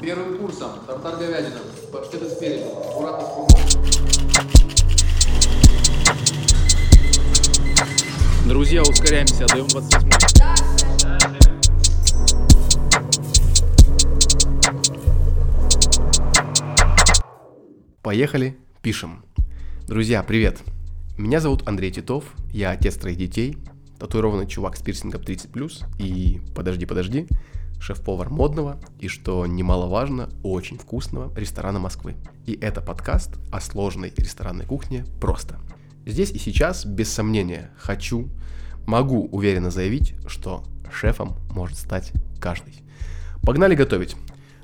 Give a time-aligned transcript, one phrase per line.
[0.00, 0.70] Первым курсом.
[0.86, 1.60] Тартар говядина,
[1.92, 3.76] паштеты спереди, аккуратно с.
[8.48, 10.08] Друзья, ускоряемся, отдаем 28
[18.02, 19.22] Поехали, пишем.
[19.86, 20.60] Друзья, привет.
[21.18, 22.24] Меня зовут Андрей Титов,
[22.54, 23.58] я отец троих детей,
[23.98, 27.28] татуированный чувак с пирсингом 30+, и, подожди, подожди,
[27.80, 32.14] шеф-повар модного и, что немаловажно, очень вкусного ресторана Москвы.
[32.46, 35.58] И это подкаст о сложной ресторанной кухне просто.
[36.06, 38.28] Здесь и сейчас, без сомнения, хочу,
[38.86, 42.82] могу уверенно заявить, что шефом может стать каждый.
[43.42, 44.16] Погнали готовить.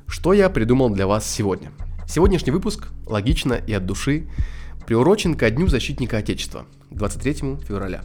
[0.06, 1.72] Что я придумал для вас сегодня?
[2.06, 4.28] Сегодняшний выпуск, логично и от души,
[4.86, 8.04] приурочен ко Дню Защитника Отечества, 23 февраля.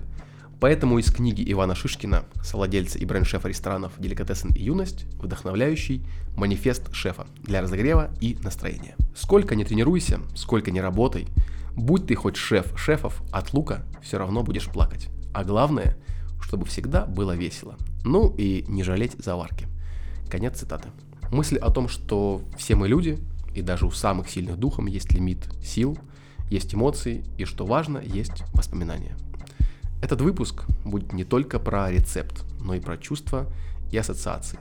[0.62, 6.06] Поэтому из книги Ивана Шишкина, совладельца и бренд-шефа ресторанов «Деликатесен и юность», вдохновляющий
[6.38, 8.96] манифест шефа для разогрева и настроения.
[9.16, 11.28] Сколько не тренируйся, сколько не работай,
[11.76, 15.10] будь ты хоть шеф шефов, от лука все равно будешь плакать.
[15.34, 15.98] А главное,
[16.40, 17.76] чтобы всегда было весело.
[18.06, 19.68] Ну и не жалеть заварки.
[20.30, 20.90] Конец цитаты.
[21.32, 23.18] Мысль о том, что все мы люди,
[23.56, 25.98] и даже у самых сильных духом есть лимит сил,
[26.52, 29.18] есть эмоции, и что важно, есть воспоминания.
[30.02, 33.48] Этот выпуск будет не только про рецепт, но и про чувства
[33.92, 34.60] и ассоциации.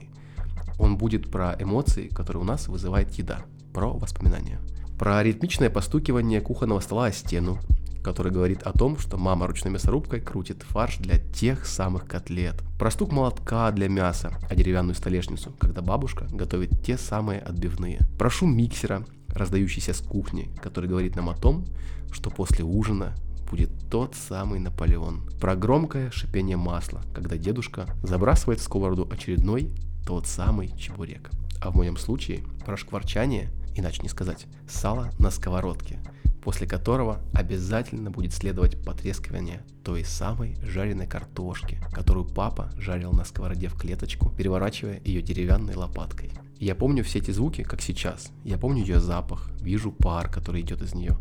[0.79, 3.41] Он будет про эмоции, которые у нас вызывает еда,
[3.73, 4.59] про воспоминания.
[4.97, 7.59] Про ритмичное постукивание кухонного стола о стену,
[8.03, 12.61] который говорит о том, что мама ручной мясорубкой крутит фарш для тех самых котлет.
[12.77, 17.99] Про стук молотка для мяса, а деревянную столешницу, когда бабушка готовит те самые отбивные.
[18.17, 21.65] Про шум миксера, раздающийся с кухни, который говорит нам о том,
[22.11, 23.15] что после ужина
[23.51, 25.29] будет тот самый Наполеон.
[25.39, 29.69] Про громкое шипение масла, когда дедушка забрасывает в сковороду очередной
[30.07, 31.29] тот самый чебурек.
[31.61, 35.99] А в моем случае про шкварчание, иначе не сказать, сало на сковородке,
[36.41, 43.67] после которого обязательно будет следовать потрескивание той самой жареной картошки, которую папа жарил на сковороде
[43.67, 46.31] в клеточку, переворачивая ее деревянной лопаткой.
[46.57, 48.31] Я помню все эти звуки, как сейчас.
[48.43, 51.17] Я помню ее запах, вижу пар, который идет из нее,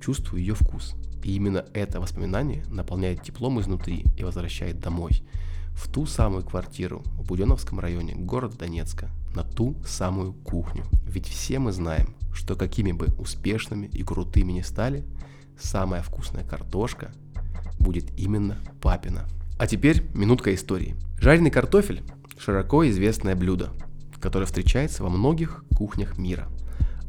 [0.00, 0.94] чувствую ее вкус.
[1.24, 5.22] И именно это воспоминание наполняет теплом изнутри и возвращает домой,
[5.74, 10.84] в ту самую квартиру в Буденовском районе города Донецка, на ту самую кухню.
[11.06, 15.04] Ведь все мы знаем, что какими бы успешными и крутыми ни стали,
[15.58, 17.12] самая вкусная картошка
[17.80, 19.26] будет именно папина.
[19.58, 20.94] А теперь минутка истории.
[21.18, 22.02] Жареный картофель–
[22.38, 23.70] широко известное блюдо,
[24.20, 26.48] которое встречается во многих кухнях мира.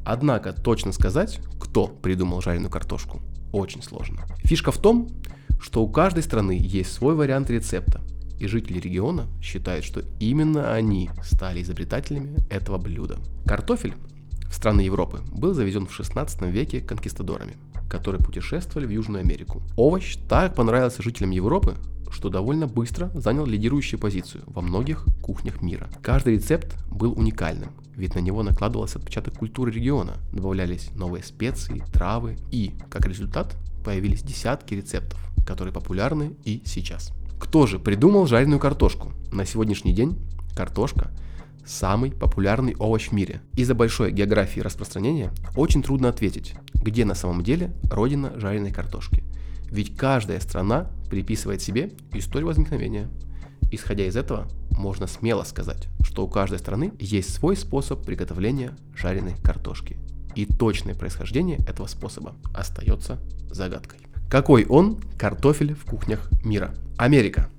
[0.05, 3.21] Однако точно сказать, кто придумал жареную картошку,
[3.55, 4.25] очень сложно.
[4.43, 5.09] Фишка в том,
[5.59, 8.01] что у каждой страны есть свой вариант рецепта,
[8.39, 13.17] и жители региона считают, что именно они стали изобретателями этого блюда.
[13.45, 13.95] Картофель
[14.49, 17.57] в страны Европы был завезен в 16 веке конкистадорами,
[17.89, 19.61] которые путешествовали в Южную Америку.
[19.77, 21.75] Овощ так понравился жителям Европы,
[22.15, 25.89] что довольно быстро занял лидирующую позицию во многих кухнях мира.
[26.01, 32.37] Каждый рецепт был уникальным, ведь на него накладывался отпечаток культуры региона, добавлялись новые специи, травы
[32.51, 37.11] и, как результат, появились десятки рецептов, которые популярны и сейчас.
[37.37, 39.11] Кто же придумал жареную картошку?
[39.33, 40.17] На сегодняшний день
[40.55, 41.11] картошка–
[41.65, 43.41] самый популярный овощ в мире.
[43.57, 49.23] Из-за большой географии распространения очень трудно ответить, где на самом деле родина жареной картошки.
[49.69, 53.09] Ведь каждая страна приписывает себе историю возникновения.
[53.71, 59.35] Исходя из этого, можно смело сказать, что у каждой страны есть свой способ приготовления жареной
[59.43, 59.97] картошки.
[60.35, 63.99] И точное происхождение этого способа остается загадкой.
[64.29, 66.75] Какой он картофель в кухнях мира?
[66.97, 67.49] Америка.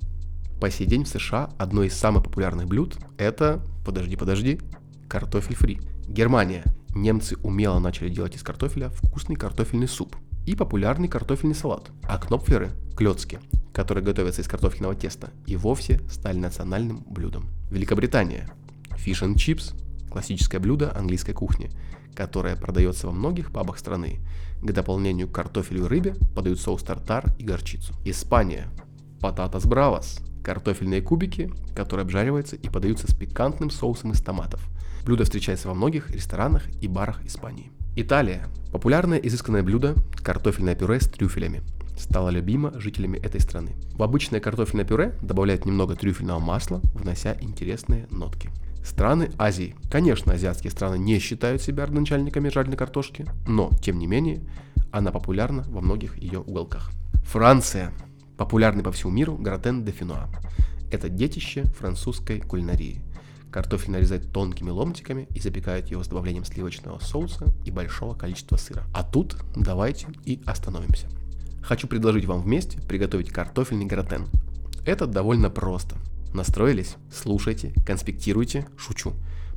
[0.61, 4.61] По сей день в США одно из самых популярных блюд– это, подожди, подожди,
[5.09, 5.81] картофель фри.
[6.09, 6.65] Германия.
[6.95, 11.91] Немцы умело начали делать из картофеля вкусный картофельный суп и популярный картофельный салат.
[12.05, 13.41] А кнопфлеры– клетки,
[13.75, 17.51] которые готовятся из картофельного теста, и вовсе стали национальным блюдом.
[17.71, 18.49] Великобритания.
[18.93, 19.75] Fish and chips–
[20.11, 21.71] классическое блюдо английской кухни,
[22.15, 24.21] которое продается во многих пабах страны.
[24.63, 27.93] К дополнению к картофелю и рыбе подают соус тартар и горчицу.
[28.05, 28.69] Испания.
[29.21, 34.67] Пататас бравас– картофельные кубики, которые обжариваются и подаются с пикантным соусом из томатов.
[35.05, 37.73] Блюдо встречается во многих ресторанах и барах Испании.
[37.99, 38.47] Италия.
[38.73, 41.63] Популярное изысканное блюдо– картофельное пюре с трюфелями.
[41.99, 43.73] Стало любимо жителями этой страны.
[43.95, 48.51] В обычное картофельное пюре добавляют немного трюфельного масла, внося интересные нотки.
[48.85, 49.75] Страны Азии.
[49.91, 54.43] Конечно, азиатские страны не считают себя родоначальниками жареной картошки, но, тем не менее,
[54.93, 56.91] она популярна во многих ее уголках.
[57.25, 57.95] Франция.
[58.37, 60.29] Популярный по всему миру гратен де финуа.
[60.93, 63.01] Это детище французской кулинарии.
[63.51, 68.85] Картофель нарезают тонкими ломтиками и запекают его с добавлением сливочного соуса и большого количества сыра.
[68.93, 71.09] А тут давайте и остановимся.
[71.63, 74.29] Хочу предложить вам вместе приготовить картофельный гратен.
[74.85, 75.97] Это довольно просто.
[76.33, 76.97] Настроились?
[77.11, 79.15] Слушайте, конспектируйте, шучу.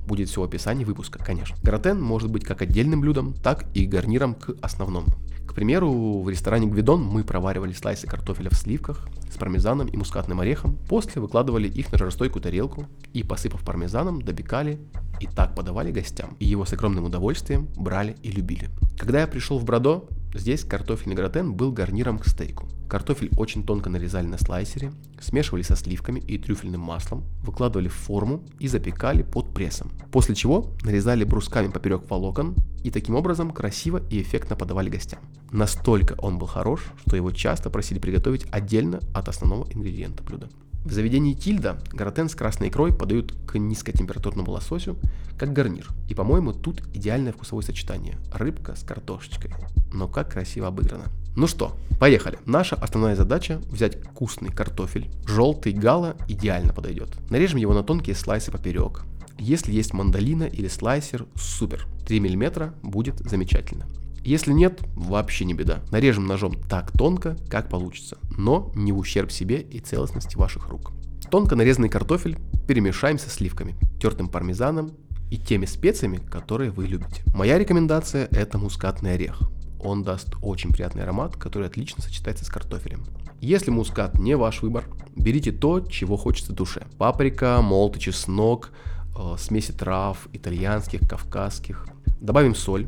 [0.10, 1.56] Будет все в описании выпуска, конечно.
[1.62, 5.06] Гратен может быть как отдельным блюдом, так и гарниром к основному.
[5.48, 10.40] К примеру, в ресторане Гвидон мы проваривали слайсы картофеля в сливках с пармезаном и мускатным
[10.40, 14.80] орехом, после выкладывали их на жаростойкую тарелку и, посыпав пармезаном, добекали
[15.20, 16.36] и так подавали гостям.
[16.40, 18.72] И его с огромным удовольствием брали и любили.
[18.98, 22.68] Когда я пришел в Брадо, здесь картофельный гратен был гарниром к стейку.
[22.89, 24.91] Картофель очень тонко нарезали на слайсере,
[25.21, 29.91] смешивали со сливками и трюфельным маслом, выкладывали в форму и запекали под прессом.
[30.12, 35.19] После чего нарезали брусками поперек волокон и таким образом красиво и эффектно подавали гостям.
[35.51, 40.50] Настолько он был хорош, что его часто просили приготовить отдельно от основного ингредиента блюда.
[40.86, 44.98] В заведении Тильда гратен с красной икрой подают к низкотемпературному лососю
[45.38, 45.90] как гарнир.
[46.08, 48.18] И, по-моему, тут идеальное вкусовое сочетание.
[48.34, 49.52] Рыбка с картошечкой.
[49.94, 51.06] Но как красиво обыграно.
[51.36, 52.40] Ну что, поехали.
[52.46, 55.10] Наша основная задача взять вкусный картофель.
[55.26, 57.10] Желтый гала идеально подойдет.
[57.30, 59.04] Нарежем его на тонкие слайсы поперек.
[59.38, 61.88] Если есть мандолина или слайсер, супер.
[62.08, 63.86] 3 мм будет замечательно.
[64.24, 65.80] Если нет, вообще не беда.
[65.92, 70.92] Нарежем ножом так тонко, как получится, но не в ущерб себе и целостности ваших рук.
[71.31, 72.38] Тонко нарезанный картофель
[72.68, 74.92] перемешаем со сливками, тертым пармезаном
[75.30, 77.24] и теми специями, которые вы любите.
[77.33, 79.39] Моя рекомендация это мускатный орех.
[79.80, 83.06] Он даст очень приятный аромат, который отлично сочетается с картофелем.
[83.39, 86.86] Если мускат не ваш выбор, берите то, чего хочется душе.
[86.98, 88.72] Паприка, молотый чеснок,
[89.18, 91.88] э, смеси трав, итальянских, кавказских.
[92.19, 92.88] Добавим соль,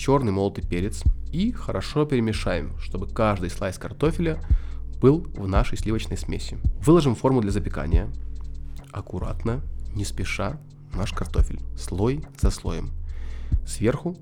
[0.00, 4.42] черный молотый перец и хорошо перемешаем, чтобы каждый слайс картофеля
[4.98, 6.56] был в нашей сливочной смеси.
[6.82, 8.10] Выложим форму для запекания.
[8.92, 9.60] Аккуратно,
[9.94, 10.58] не спеша,
[10.94, 12.92] наш картофель, слой за слоем.
[13.66, 14.16] Сверху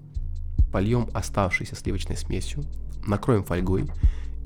[0.72, 2.64] польем оставшейся сливочной смесью,
[3.06, 3.88] накроем фольгой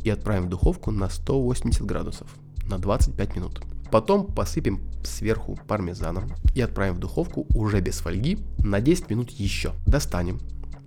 [0.05, 2.29] и отправим в духовку на 180 градусов
[2.67, 3.63] на 25 минут.
[3.91, 9.73] Потом посыпем сверху пармезаном и отправим в духовку уже без фольги на 10 минут еще.
[9.87, 10.41] Достанем,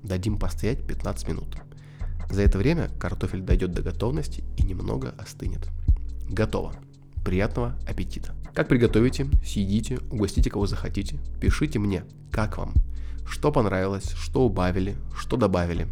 [0.06, 1.57] дадим постоять 15 минут.
[2.30, 5.68] За это время картофель дойдет до готовности и немного остынет.
[6.30, 6.74] Готово.
[7.24, 8.34] Приятного аппетита.
[8.54, 11.18] Как приготовите, съедите, угостите кого захотите.
[11.42, 12.74] Пишите мне, как вам,
[13.28, 15.88] что понравилось, что убавили, что добавили.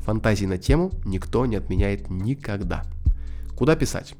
[0.00, 2.84] Фантазии на тему никто не отменяет никогда.
[3.56, 4.14] Куда писать?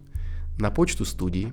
[0.58, 1.52] На почту студии,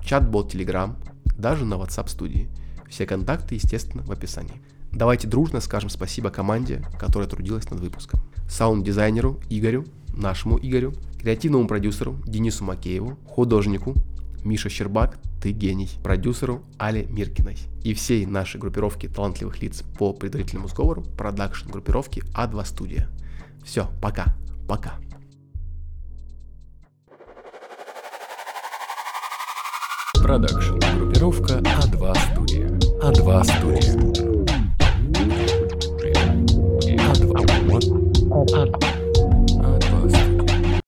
[0.00, 0.96] в чат-бот Telegram,
[1.36, 2.48] даже на WhatsApp студии.
[2.88, 4.62] Все контакты, естественно, в описании.
[4.92, 8.20] Давайте дружно скажем спасибо команде, которая трудилась над выпуском.
[8.48, 13.94] Саунд-дизайнеру Игорю, нашему Игорю, креативному продюсеру Денису Макееву, художнику
[14.44, 20.68] Миша Щербак, ты гений, продюсеру Але Миркиной и всей нашей группировке талантливых лиц по предварительному
[20.68, 23.08] сговору продакшн группировки А2 Студия.
[23.64, 24.36] Все, пока,
[24.66, 24.94] пока.
[30.14, 30.78] Продакшн.
[30.98, 32.68] Группировка А2 Студия.
[33.00, 34.27] А2 Студия.
[38.52, 38.87] up.